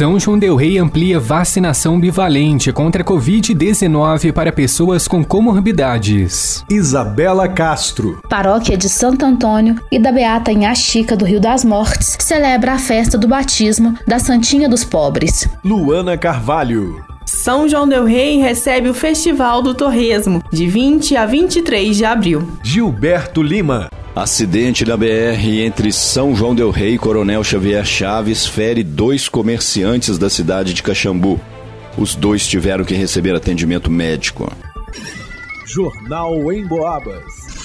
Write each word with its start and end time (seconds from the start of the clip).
São 0.00 0.18
João 0.18 0.38
Del 0.38 0.56
Rei 0.56 0.78
amplia 0.78 1.20
vacinação 1.20 2.00
bivalente 2.00 2.72
contra 2.72 3.02
a 3.02 3.04
Covid-19 3.04 4.32
para 4.32 4.50
pessoas 4.50 5.06
com 5.06 5.22
comorbidades. 5.22 6.64
Isabela 6.70 7.46
Castro. 7.46 8.18
Paróquia 8.26 8.78
de 8.78 8.88
Santo 8.88 9.26
Antônio 9.26 9.78
e 9.92 9.98
da 9.98 10.10
Beata 10.10 10.50
em 10.50 10.64
Axica 10.64 11.14
do 11.14 11.26
Rio 11.26 11.38
das 11.38 11.66
Mortes 11.66 12.16
celebra 12.18 12.72
a 12.72 12.78
festa 12.78 13.18
do 13.18 13.28
batismo 13.28 13.94
da 14.06 14.18
Santinha 14.18 14.70
dos 14.70 14.84
Pobres. 14.84 15.46
Luana 15.62 16.16
Carvalho. 16.16 17.04
São 17.26 17.68
João 17.68 17.86
Del 17.86 18.06
Rei 18.06 18.38
recebe 18.38 18.88
o 18.88 18.94
Festival 18.94 19.60
do 19.60 19.74
Torresmo, 19.74 20.42
de 20.50 20.66
20 20.66 21.14
a 21.14 21.26
23 21.26 21.94
de 21.94 22.06
abril. 22.06 22.50
Gilberto 22.62 23.42
Lima. 23.42 23.90
Acidente 24.14 24.84
na 24.84 24.96
BR 24.96 25.62
entre 25.64 25.92
São 25.92 26.34
João 26.34 26.52
Del 26.52 26.70
Rei 26.70 26.94
e 26.94 26.98
Coronel 26.98 27.44
Xavier 27.44 27.84
Chaves 27.86 28.44
fere 28.44 28.82
dois 28.82 29.28
comerciantes 29.28 30.18
da 30.18 30.28
cidade 30.28 30.74
de 30.74 30.82
Caxambu. 30.82 31.40
Os 31.96 32.16
dois 32.16 32.46
tiveram 32.46 32.84
que 32.84 32.94
receber 32.94 33.34
atendimento 33.36 33.88
médico. 33.88 34.50
Jornal 35.64 36.52
em 36.52 36.66
Boabas. 36.66 37.59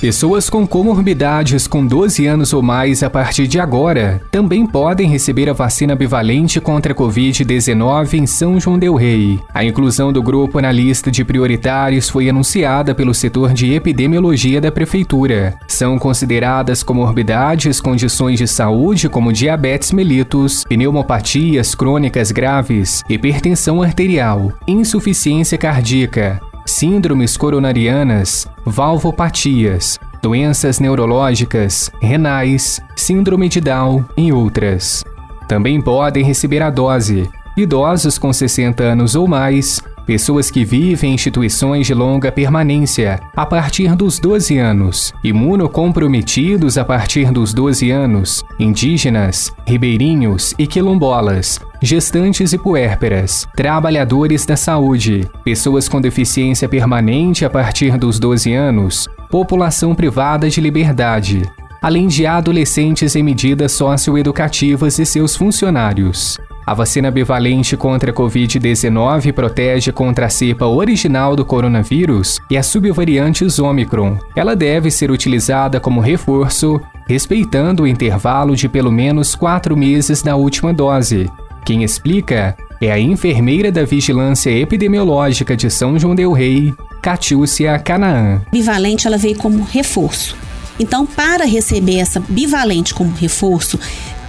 Pessoas 0.00 0.50
com 0.50 0.66
comorbidades 0.66 1.66
com 1.66 1.86
12 1.86 2.26
anos 2.26 2.52
ou 2.52 2.62
mais 2.62 3.02
a 3.02 3.10
partir 3.10 3.46
de 3.46 3.60
agora 3.60 4.20
também 4.30 4.66
podem 4.66 5.08
receber 5.08 5.48
a 5.48 5.52
vacina 5.52 5.94
bivalente 5.94 6.60
contra 6.60 6.92
a 6.92 6.96
Covid-19 6.96 8.14
em 8.14 8.26
São 8.26 8.58
João 8.58 8.78
Del 8.78 8.94
Rei. 8.94 9.38
A 9.54 9.64
inclusão 9.64 10.12
do 10.12 10.22
grupo 10.22 10.60
na 10.60 10.72
lista 10.72 11.10
de 11.10 11.24
prioritários 11.24 12.08
foi 12.08 12.28
anunciada 12.28 12.94
pelo 12.94 13.14
setor 13.14 13.52
de 13.52 13.72
epidemiologia 13.74 14.60
da 14.60 14.72
prefeitura. 14.72 15.54
São 15.68 15.98
consideradas 15.98 16.82
comorbidades 16.82 17.80
condições 17.80 18.38
de 18.38 18.48
saúde 18.48 19.08
como 19.08 19.32
diabetes 19.32 19.92
mellitus, 19.92 20.64
pneumopatias 20.64 21.74
crônicas 21.74 22.32
graves, 22.32 23.04
hipertensão 23.08 23.82
arterial, 23.82 24.52
insuficiência 24.66 25.56
cardíaca, 25.56 26.40
síndromes 26.82 27.36
coronarianas, 27.36 28.44
valvopatias, 28.66 30.00
doenças 30.20 30.80
neurológicas, 30.80 31.92
renais, 32.02 32.80
síndrome 32.96 33.48
de 33.48 33.60
Down 33.60 34.04
e 34.16 34.32
outras. 34.32 35.04
Também 35.46 35.80
podem 35.80 36.24
receber 36.24 36.60
a 36.60 36.70
dose 36.70 37.30
idosos 37.56 38.18
com 38.18 38.32
60 38.32 38.82
anos 38.82 39.14
ou 39.14 39.28
mais, 39.28 39.80
pessoas 40.06 40.50
que 40.50 40.64
vivem 40.64 41.10
em 41.10 41.14
instituições 41.14 41.86
de 41.86 41.94
longa 41.94 42.30
permanência 42.30 43.20
a 43.34 43.46
partir 43.46 43.94
dos 43.94 44.18
12 44.18 44.58
anos, 44.58 45.12
imunocomprometidos 45.22 46.78
a 46.78 46.84
partir 46.84 47.30
dos 47.30 47.52
12 47.54 47.90
anos, 47.90 48.44
indígenas, 48.58 49.52
ribeirinhos 49.66 50.54
e 50.58 50.66
quilombolas, 50.66 51.58
gestantes 51.80 52.52
e 52.52 52.58
puérperas, 52.58 53.46
trabalhadores 53.56 54.46
da 54.46 54.56
saúde, 54.56 55.28
pessoas 55.44 55.88
com 55.88 56.00
deficiência 56.00 56.68
permanente 56.68 57.44
a 57.44 57.50
partir 57.50 57.98
dos 57.98 58.18
12 58.18 58.52
anos, 58.52 59.08
população 59.30 59.94
privada 59.94 60.48
de 60.48 60.60
liberdade, 60.60 61.42
além 61.80 62.06
de 62.06 62.26
adolescentes 62.26 63.16
em 63.16 63.22
medidas 63.22 63.72
socioeducativas 63.72 64.98
e 64.98 65.06
seus 65.06 65.34
funcionários. 65.34 66.38
A 66.64 66.74
vacina 66.74 67.10
bivalente 67.10 67.76
contra 67.76 68.12
a 68.12 68.14
Covid-19 68.14 69.32
protege 69.32 69.90
contra 69.90 70.26
a 70.26 70.28
cepa 70.28 70.66
original 70.66 71.34
do 71.34 71.44
coronavírus 71.44 72.40
e 72.48 72.56
as 72.56 72.66
subvariantes 72.66 73.58
Omicron. 73.58 74.16
Ela 74.36 74.54
deve 74.54 74.90
ser 74.90 75.10
utilizada 75.10 75.80
como 75.80 76.00
reforço, 76.00 76.80
respeitando 77.08 77.82
o 77.82 77.86
intervalo 77.86 78.54
de 78.54 78.68
pelo 78.68 78.92
menos 78.92 79.34
quatro 79.34 79.76
meses 79.76 80.22
da 80.22 80.36
última 80.36 80.72
dose. 80.72 81.28
Quem 81.64 81.82
explica 81.82 82.56
é 82.80 82.92
a 82.92 82.98
enfermeira 82.98 83.72
da 83.72 83.84
Vigilância 83.84 84.50
Epidemiológica 84.50 85.56
de 85.56 85.68
São 85.68 85.98
João 85.98 86.14
Del 86.14 86.32
Rei, 86.32 86.72
Catiúcia 87.00 87.76
Canaã. 87.78 88.40
Bivalente 88.52 89.06
ela 89.08 89.18
veio 89.18 89.36
como 89.36 89.64
reforço. 89.64 90.36
Então, 90.78 91.04
para 91.04 91.44
receber 91.44 91.98
essa 91.98 92.18
bivalente 92.18 92.94
como 92.94 93.12
reforço, 93.14 93.78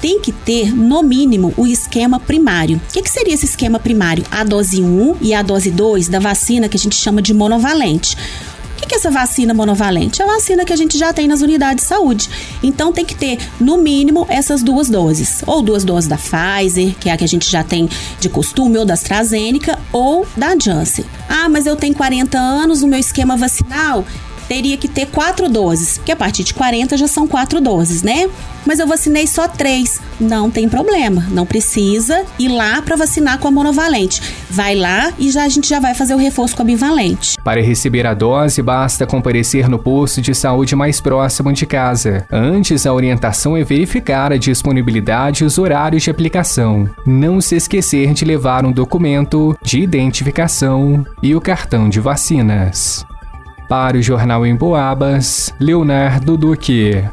tem 0.04 0.20
que 0.20 0.34
ter, 0.34 0.76
no 0.76 1.02
mínimo, 1.02 1.54
o 1.56 1.66
esquema 1.66 2.20
primário. 2.20 2.76
O 2.76 2.92
que, 2.92 3.02
que, 3.02 3.10
seria 3.10 3.34
esse 3.34 3.46
esquema 3.46 3.80
primário? 3.80 4.26
A 4.30 4.44
dose 4.44 4.84
1 4.84 5.16
e 5.22 5.34
a 5.34 5.42
dose 5.42 5.72
2 5.72 6.10
da 6.10 6.20
vacina 6.20 6.68
que 6.68 6.76
a 6.76 6.80
gente 6.80 6.94
chama 6.94 7.22
de 7.22 7.34
monovalente. 7.34 8.18
O 8.76 8.86
que, 8.86 8.94
é 8.94 8.98
essa 8.98 9.10
vacina 9.10 9.54
monovalente? 9.54 10.22
É 10.22 10.26
a 10.26 10.28
vacina 10.28 10.66
que 10.66 10.74
a 10.74 10.76
gente 10.76 10.98
já 10.98 11.14
tem 11.14 11.26
nas 11.26 11.40
unidades 11.40 11.86
de 11.86 11.88
saúde. 11.88 12.30
Então 12.62 12.92
tem 12.92 13.06
que 13.06 13.16
ter, 13.16 13.40
no 13.62 13.78
mínimo, 13.78 14.28
essas 14.28 14.62
duas 14.62 14.90
doses. 14.90 15.42
Ou 15.48 15.62
duas 15.62 15.86
doses 15.86 16.10
da 16.10 16.18
Pfizer, 16.18 16.94
que 17.00 17.08
é 17.08 17.14
a 17.14 17.18
que 17.18 17.24
a 17.24 17.28
gente 17.28 17.50
já 17.50 17.64
tem 17.64 17.88
de 18.20 18.28
costume, 18.28 18.78
ou 18.78 18.84
da 18.84 18.96
AstraZeneca, 18.96 19.80
ou 19.94 20.28
da 20.36 20.54
Janssen. 20.60 21.06
Ah, 21.30 21.48
mas 21.48 21.66
eu 21.66 21.78
tenho 21.78 21.96
40 21.96 22.38
anos, 22.38 22.84
o 22.84 22.88
meu 22.90 23.00
esquema 23.00 23.38
vacinal 23.38 24.06
teria 24.48 24.78
que 24.78 24.88
ter 24.88 25.08
quatro 25.08 25.50
doses, 25.50 26.00
que 26.04 26.12
a 26.12 26.16
partir 26.16 26.44
de 26.44 26.54
40 26.54 26.98
já 26.98 27.08
são 27.08 27.28
quatro 27.28 27.60
doses, 27.62 28.04
né? 28.04 28.30
Mas 28.66 28.80
eu 28.80 28.88
vacinei 28.88 29.28
só 29.28 29.48
três. 29.48 30.00
Não 30.20 30.50
tem 30.50 30.70
problema, 30.70 31.26
não 31.32 31.46
precisa 31.46 32.24
ir 32.40 32.48
lá 32.50 32.82
para 32.82 32.96
vacinar 32.96 33.38
com 33.40 33.48
a 33.48 33.52
monovalente. 33.52 34.22
Vai 34.50 34.76
lá 34.76 35.12
e 35.20 35.30
já 35.32 35.44
a 35.44 35.50
gente 35.50 35.68
já 35.68 35.80
vai 35.80 35.94
fazer 35.94 36.14
o 36.14 36.18
reforço 36.18 36.56
com 36.56 36.62
a 36.62 36.66
bivalente. 36.66 37.36
Para 37.44 37.62
receber 37.62 38.06
a 38.06 38.14
dose, 38.14 38.62
basta 38.62 39.06
comparecer 39.06 39.68
no 39.68 39.80
posto 39.80 40.22
de 40.22 40.34
saúde 40.34 40.76
mais 40.76 41.02
próximo 41.02 41.52
de 41.52 41.66
casa. 41.66 42.26
Antes, 42.32 42.86
a 42.86 42.94
orientação 42.94 43.58
é 43.58 43.64
verificar 43.64 44.32
a 44.32 44.38
disponibilidade 44.38 45.44
e 45.44 45.48
os 45.48 45.58
horários 45.58 46.04
de 46.04 46.10
aplicação. 46.10 46.90
Não 47.06 47.42
se 47.42 47.56
esquecer 47.56 48.14
de 48.14 48.24
levar 48.24 48.66
um 48.66 48.72
documento 48.72 49.58
de 49.62 49.82
identificação 49.82 51.06
e 51.22 51.36
o 51.36 51.42
cartão 51.42 51.90
de 51.90 52.00
vacinas. 52.00 53.06
Para 53.74 53.98
o 53.98 54.04
Jornal 54.04 54.46
em 54.46 54.56
Boabas, 54.56 55.52
Leonardo 55.60 56.38
Duque. 56.38 57.04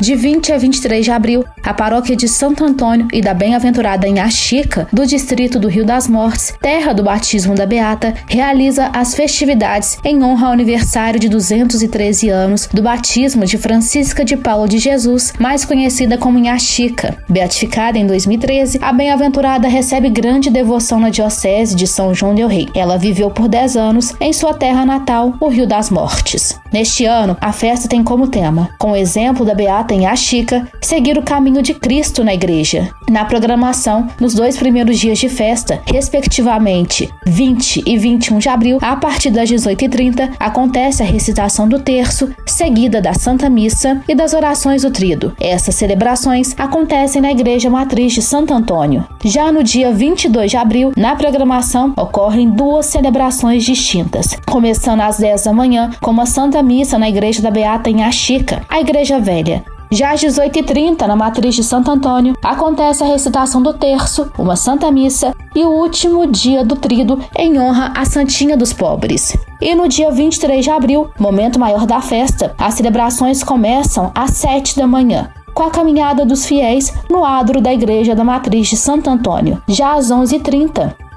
De 0.00 0.14
20 0.14 0.52
a 0.52 0.58
23 0.58 1.04
de 1.04 1.10
abril, 1.10 1.44
a 1.60 1.74
paróquia 1.74 2.14
de 2.14 2.28
Santo 2.28 2.64
Antônio 2.64 3.08
e 3.12 3.20
da 3.20 3.34
Bem-aventurada 3.34 4.06
em 4.06 4.20
Axica, 4.20 4.86
do 4.92 5.04
distrito 5.04 5.58
do 5.58 5.66
Rio 5.66 5.84
das 5.84 6.06
Mortes, 6.06 6.54
terra 6.62 6.92
do 6.92 7.02
batismo 7.02 7.52
da 7.52 7.66
Beata, 7.66 8.14
realiza 8.28 8.92
as 8.94 9.16
festividades 9.16 9.98
em 10.04 10.22
honra 10.22 10.46
ao 10.46 10.52
aniversário 10.52 11.18
de 11.18 11.28
213 11.28 12.28
anos 12.28 12.68
do 12.72 12.80
batismo 12.80 13.44
de 13.44 13.58
Francisca 13.58 14.24
de 14.24 14.36
Paulo 14.36 14.68
de 14.68 14.78
Jesus, 14.78 15.32
mais 15.36 15.64
conhecida 15.64 16.16
como 16.16 16.38
Inhaxica. 16.38 17.18
Beatificada 17.28 17.98
em 17.98 18.06
2013, 18.06 18.78
a 18.80 18.92
Bem-aventurada 18.92 19.66
recebe 19.66 20.08
grande 20.10 20.48
devoção 20.48 21.00
na 21.00 21.10
Diocese 21.10 21.74
de 21.74 21.88
São 21.88 22.14
João 22.14 22.36
del 22.36 22.46
Rei. 22.46 22.68
Ela 22.72 22.98
viveu 22.98 23.32
por 23.32 23.48
10 23.48 23.76
anos 23.76 24.14
em 24.20 24.32
sua 24.32 24.54
terra 24.54 24.86
natal, 24.86 25.34
o 25.40 25.48
Rio 25.48 25.66
das 25.66 25.90
Mortes. 25.90 26.56
Neste 26.72 27.04
ano, 27.04 27.36
a 27.40 27.50
festa 27.50 27.88
tem 27.88 28.04
como 28.04 28.28
tema, 28.28 28.70
com 28.78 28.92
o 28.92 28.96
exemplo 28.96 29.44
da 29.44 29.54
Beata 29.54 29.87
em 29.92 30.06
Axica, 30.06 30.66
seguir 30.80 31.18
o 31.18 31.22
caminho 31.22 31.62
de 31.62 31.74
Cristo 31.74 32.24
na 32.24 32.34
igreja. 32.34 32.90
Na 33.10 33.24
programação, 33.24 34.08
nos 34.20 34.34
dois 34.34 34.56
primeiros 34.56 34.98
dias 34.98 35.18
de 35.18 35.28
festa, 35.28 35.80
respectivamente 35.86 37.08
20 37.26 37.84
e 37.86 37.96
21 37.96 38.38
de 38.38 38.48
abril, 38.48 38.78
a 38.82 38.96
partir 38.96 39.30
das 39.30 39.50
18h30, 39.50 40.32
acontece 40.38 41.02
a 41.02 41.06
recitação 41.06 41.68
do 41.68 41.78
terço, 41.78 42.30
seguida 42.46 43.00
da 43.00 43.14
Santa 43.14 43.48
Missa 43.48 44.02
e 44.08 44.14
das 44.14 44.34
orações 44.34 44.82
do 44.82 44.90
Trido. 44.90 45.34
Essas 45.40 45.74
celebrações 45.74 46.54
acontecem 46.58 47.22
na 47.22 47.30
Igreja 47.30 47.70
Matriz 47.70 48.12
de 48.12 48.22
Santo 48.22 48.52
Antônio. 48.52 49.06
Já 49.24 49.50
no 49.50 49.62
dia 49.62 49.92
22 49.92 50.50
de 50.50 50.56
abril, 50.56 50.92
na 50.96 51.16
programação, 51.16 51.92
ocorrem 51.96 52.50
duas 52.50 52.86
celebrações 52.86 53.64
distintas, 53.64 54.36
começando 54.46 55.00
às 55.00 55.18
10 55.18 55.44
da 55.44 55.52
manhã 55.52 55.90
com 56.00 56.10
uma 56.10 56.26
Santa 56.26 56.62
Missa 56.62 56.98
na 56.98 57.08
Igreja 57.08 57.40
da 57.40 57.50
Beata 57.50 57.90
em 57.90 58.04
Axica, 58.04 58.62
a 58.68 58.80
Igreja 58.80 59.18
Velha, 59.18 59.64
já 59.90 60.12
às 60.12 60.20
18h30, 60.20 61.06
na 61.06 61.16
matriz 61.16 61.54
de 61.54 61.64
Santo 61.64 61.90
Antônio, 61.90 62.36
acontece 62.42 63.02
a 63.02 63.06
recitação 63.06 63.62
do 63.62 63.72
terço, 63.72 64.30
uma 64.38 64.56
Santa 64.56 64.90
Missa 64.90 65.34
e 65.54 65.64
o 65.64 65.70
último 65.70 66.26
dia 66.26 66.64
do 66.64 66.76
trido 66.76 67.18
em 67.36 67.58
honra 67.58 67.92
à 67.96 68.04
Santinha 68.04 68.56
dos 68.56 68.72
Pobres. 68.72 69.36
E 69.60 69.74
no 69.74 69.88
dia 69.88 70.10
23 70.10 70.64
de 70.64 70.70
abril, 70.70 71.10
momento 71.18 71.58
maior 71.58 71.86
da 71.86 72.00
festa, 72.00 72.54
as 72.58 72.74
celebrações 72.74 73.42
começam 73.42 74.12
às 74.14 74.32
7 74.32 74.76
da 74.76 74.86
manhã, 74.86 75.30
com 75.54 75.62
a 75.62 75.70
caminhada 75.70 76.24
dos 76.24 76.44
fiéis 76.44 76.92
no 77.10 77.24
adro 77.24 77.60
da 77.60 77.72
Igreja 77.72 78.14
da 78.14 78.22
Matriz 78.22 78.68
de 78.68 78.76
Santo 78.76 79.10
Antônio, 79.10 79.62
já 79.66 79.94
às 79.94 80.10
11h30 80.10 81.07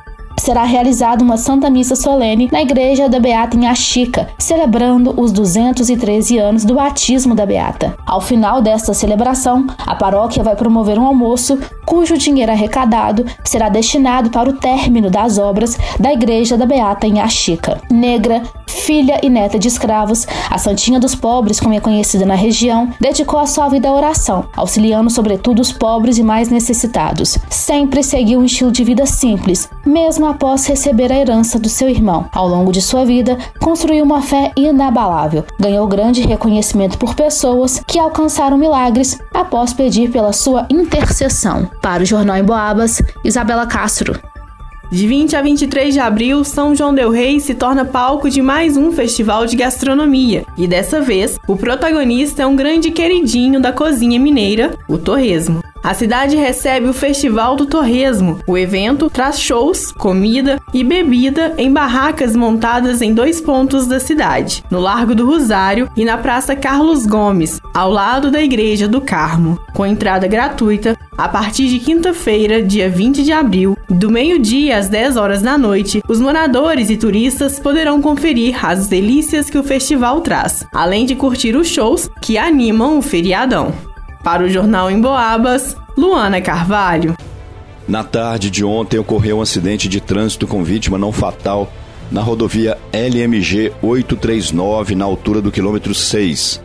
será 0.42 0.64
realizada 0.64 1.24
uma 1.24 1.38
Santa 1.38 1.70
Missa 1.70 1.96
solene 1.96 2.50
na 2.52 2.64
Igreja 2.64 3.08
da 3.08 3.20
Beata 3.20 3.56
em 3.56 3.68
Axica, 3.68 4.28
celebrando 4.40 5.14
os 5.16 5.32
213 5.32 6.40
anos 6.40 6.66
do 6.66 6.74
batismo 6.74 7.36
da 7.36 7.46
Beata. 7.46 7.96
Ao 8.08 8.20
final 8.20 8.60
desta 8.60 8.92
celebração, 8.92 9.68
a 9.86 9.94
paróquia 9.94 10.44
vai 10.44 10.56
promover 10.56 10.98
um 10.98 11.06
almoço 11.06 11.60
cujo 11.86 12.18
dinheiro 12.18 12.52
arrecadado 12.52 13.26
será 13.44 13.70
destinado 13.70 14.32
para 14.32 14.50
o 14.50 14.54
término 14.54 15.12
das 15.12 15.38
obras 15.38 15.78
da 16.00 16.12
Igreja 16.12 16.58
da 16.58 16.66
Beata 16.66 17.06
em 17.06 17.20
Axica. 17.20 17.80
Negra, 17.92 18.42
filha 18.66 19.20
e 19.22 19.30
neta 19.30 19.60
de 19.60 19.68
escravos, 19.68 20.26
a 20.50 20.58
Santinha 20.58 21.00
dos 21.00 21.14
Pobres, 21.14 21.60
como 21.60 21.76
é 21.76 21.80
conhecida 21.80 22.26
na 22.26 22.36
região, 22.36 22.90
dedicou 23.00 23.40
a 23.40 23.46
sua 23.46 23.70
vida 23.70 23.90
à 23.90 23.94
oração, 23.94 24.46
auxiliando 24.56 25.10
sobretudo 25.10 25.62
os 25.62 25.72
pobres 25.72 26.18
e 26.18 26.24
mais 26.24 26.50
necessitados. 26.50 27.38
Sempre 27.50 28.04
seguiu 28.04 28.40
um 28.40 28.46
estilo 28.46 28.72
de 28.72 28.84
vida 28.84 29.06
simples, 29.06 29.70
mesmo 29.86 30.31
após 30.32 30.66
receber 30.66 31.12
a 31.12 31.18
herança 31.18 31.60
do 31.60 31.70
seu 31.70 31.88
irmão. 31.88 32.28
Ao 32.32 32.48
longo 32.48 32.72
de 32.72 32.82
sua 32.82 33.06
vida, 33.06 33.38
construiu 33.60 34.04
uma 34.04 34.22
fé 34.22 34.52
inabalável. 34.56 35.46
Ganhou 35.60 35.88
grande 35.88 36.22
reconhecimento 36.22 36.98
por 36.98 37.16
pessoas 37.16 37.82
que 37.86 38.00
alcançaram 38.00 38.58
milagres 38.58 39.20
após 39.34 39.74
pedir 39.74 40.10
pela 40.12 40.34
sua 40.34 40.66
intercessão. 40.70 41.70
Para 41.82 42.04
o 42.04 42.06
Jornal 42.06 42.38
em 42.38 42.44
Boabas, 42.44 43.02
Isabela 43.24 43.66
Castro. 43.66 44.20
De 44.92 45.08
20 45.08 45.38
a 45.38 45.42
23 45.42 45.94
de 45.94 46.02
abril, 46.02 46.44
São 46.44 46.76
João 46.76 46.94
Del 46.94 47.12
Rei 47.12 47.40
se 47.40 47.56
torna 47.56 47.86
palco 47.86 48.30
de 48.30 48.42
mais 48.42 48.76
um 48.76 48.92
festival 48.92 49.46
de 49.46 49.56
gastronomia. 49.56 50.44
E 50.58 50.68
dessa 50.68 51.00
vez, 51.00 51.40
o 51.48 51.56
protagonista 51.56 52.44
é 52.44 52.46
um 52.46 52.58
grande 52.58 52.92
queridinho 52.92 53.62
da 53.62 53.72
cozinha 53.72 54.20
mineira, 54.20 54.78
o 54.90 54.98
torresmo. 54.98 55.64
A 55.84 55.96
cidade 55.96 56.36
recebe 56.36 56.88
o 56.88 56.94
Festival 56.94 57.56
do 57.56 57.66
Torresmo. 57.66 58.40
O 58.46 58.56
evento 58.56 59.10
traz 59.10 59.40
shows, 59.40 59.92
comida 59.92 60.62
e 60.72 60.84
bebida 60.84 61.56
em 61.58 61.74
barracas 61.74 62.36
montadas 62.36 63.02
em 63.02 63.16
dois 63.16 63.42
pontos 63.42 63.88
da 63.88 64.00
cidade, 64.00 64.64
no 64.70 64.80
Largo 64.80 65.16
do 65.16 65.26
Rosário 65.26 65.90
e 65.98 66.06
na 66.06 66.20
Praça 66.20 66.56
Carlos 66.56 67.08
Gomes, 67.08 67.60
ao 67.74 67.90
lado 67.90 68.30
da 68.30 68.42
Igreja 68.44 68.88
do 68.88 69.02
Carmo, 69.02 69.60
com 69.74 69.84
entrada 69.84 70.28
gratuita 70.28 70.96
a 71.18 71.28
partir 71.28 71.68
de 71.68 71.80
quinta-feira, 71.80 72.62
dia 72.62 72.90
20 72.90 73.24
de 73.24 73.32
abril, 73.32 73.76
do 73.90 74.10
meio-dia 74.10 74.78
às 74.78 74.88
10 74.88 75.18
horas 75.18 75.42
da 75.42 75.58
noite. 75.58 76.02
Os 76.08 76.22
moradores 76.22 76.90
e 76.90 76.98
turistas 76.98 77.60
poderão 77.60 78.02
conferir 78.02 78.64
as 78.64 78.88
delícias 78.88 79.50
que 79.50 79.58
o 79.58 79.64
festival 79.64 80.22
traz, 80.22 80.66
além 80.74 81.06
de 81.06 81.16
curtir 81.16 81.56
os 81.56 81.68
shows 81.68 82.10
que 82.22 82.38
animam 82.38 82.98
o 82.98 83.02
feriadão. 83.02 83.91
Para 84.24 84.44
o 84.44 84.50
Jornal 84.50 84.92
em 84.92 85.02
Boabas, 85.02 85.76
Luana 85.98 86.40
Carvalho. 86.42 87.16
Na 87.88 88.04
tarde 88.04 88.50
de 88.50 88.64
ontem 88.64 88.98
ocorreu 88.98 89.40
um 89.40 89.42
acidente 89.42 89.90
de 89.90 90.00
trânsito 90.00 90.48
com 90.48 90.64
vítima 90.64 90.98
não 90.98 91.12
fatal 91.12 91.72
na 92.12 92.22
rodovia 92.22 92.78
LMG 92.92 93.72
839, 93.82 94.96
na 94.96 95.06
altura 95.06 95.42
do 95.42 95.52
quilômetro 95.52 95.96
6. 95.96 96.62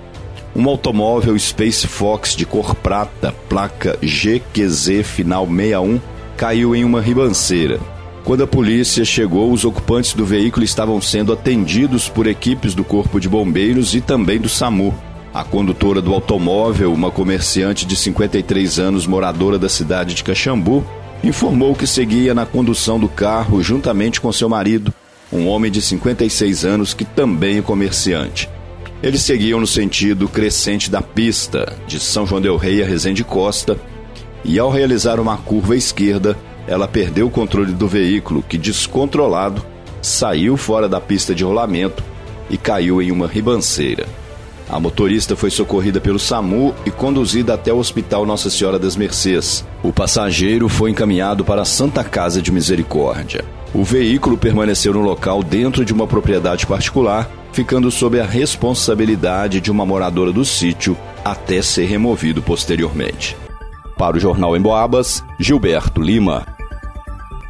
Um 0.54 0.68
automóvel 0.68 1.38
Space 1.38 1.86
Fox 1.86 2.34
de 2.34 2.44
cor 2.44 2.74
prata, 2.74 3.32
placa 3.48 3.98
GQZ 4.02 5.04
final 5.04 5.46
61, 5.46 6.00
caiu 6.36 6.74
em 6.74 6.84
uma 6.84 7.00
ribanceira. 7.00 7.78
Quando 8.24 8.42
a 8.42 8.46
polícia 8.46 9.04
chegou, 9.04 9.52
os 9.52 9.64
ocupantes 9.64 10.12
do 10.12 10.26
veículo 10.26 10.64
estavam 10.64 11.00
sendo 11.00 11.32
atendidos 11.32 12.08
por 12.08 12.26
equipes 12.26 12.74
do 12.74 12.82
Corpo 12.82 13.20
de 13.20 13.28
Bombeiros 13.28 13.94
e 13.94 14.00
também 14.00 14.40
do 14.40 14.48
SAMU. 14.48 14.92
A 15.36 15.44
condutora 15.44 16.00
do 16.00 16.14
automóvel, 16.14 16.94
uma 16.94 17.10
comerciante 17.10 17.84
de 17.84 17.94
53 17.94 18.78
anos, 18.78 19.06
moradora 19.06 19.58
da 19.58 19.68
cidade 19.68 20.14
de 20.14 20.24
Caxambu, 20.24 20.82
informou 21.22 21.74
que 21.74 21.86
seguia 21.86 22.32
na 22.32 22.46
condução 22.46 22.98
do 22.98 23.06
carro 23.06 23.62
juntamente 23.62 24.18
com 24.18 24.32
seu 24.32 24.48
marido, 24.48 24.94
um 25.30 25.46
homem 25.46 25.70
de 25.70 25.82
56 25.82 26.64
anos 26.64 26.94
que 26.94 27.04
também 27.04 27.58
é 27.58 27.60
comerciante. 27.60 28.48
Eles 29.02 29.20
seguiam 29.20 29.60
no 29.60 29.66
sentido 29.66 30.26
crescente 30.26 30.90
da 30.90 31.02
pista, 31.02 31.76
de 31.86 32.00
São 32.00 32.26
João 32.26 32.40
del 32.40 32.56
Rei 32.56 32.82
a 32.82 32.86
Resende 32.86 33.22
Costa, 33.22 33.78
e 34.42 34.58
ao 34.58 34.70
realizar 34.70 35.20
uma 35.20 35.36
curva 35.36 35.74
à 35.74 35.76
esquerda, 35.76 36.34
ela 36.66 36.88
perdeu 36.88 37.26
o 37.26 37.30
controle 37.30 37.72
do 37.72 37.86
veículo, 37.86 38.42
que 38.42 38.56
descontrolado 38.56 39.62
saiu 40.00 40.56
fora 40.56 40.88
da 40.88 40.98
pista 40.98 41.34
de 41.34 41.44
rolamento 41.44 42.02
e 42.48 42.56
caiu 42.56 43.02
em 43.02 43.12
uma 43.12 43.26
ribanceira. 43.26 44.06
A 44.68 44.80
motorista 44.80 45.36
foi 45.36 45.50
socorrida 45.50 46.00
pelo 46.00 46.18
SAMU 46.18 46.74
e 46.84 46.90
conduzida 46.90 47.54
até 47.54 47.72
o 47.72 47.78
Hospital 47.78 48.26
Nossa 48.26 48.50
Senhora 48.50 48.78
das 48.78 48.96
Mercês. 48.96 49.64
O 49.82 49.92
passageiro 49.92 50.68
foi 50.68 50.90
encaminhado 50.90 51.44
para 51.44 51.62
a 51.62 51.64
Santa 51.64 52.02
Casa 52.02 52.42
de 52.42 52.50
Misericórdia. 52.50 53.44
O 53.72 53.84
veículo 53.84 54.36
permaneceu 54.36 54.92
no 54.92 55.00
local 55.00 55.42
dentro 55.42 55.84
de 55.84 55.92
uma 55.92 56.06
propriedade 56.06 56.66
particular, 56.66 57.30
ficando 57.52 57.90
sob 57.90 58.18
a 58.18 58.24
responsabilidade 58.24 59.60
de 59.60 59.70
uma 59.70 59.86
moradora 59.86 60.32
do 60.32 60.44
sítio 60.44 60.96
até 61.24 61.62
ser 61.62 61.86
removido 61.86 62.42
posteriormente. 62.42 63.36
Para 63.96 64.16
o 64.16 64.20
Jornal 64.20 64.56
em 64.56 64.60
Boabas, 64.60 65.22
Gilberto 65.38 66.02
Lima. 66.02 66.55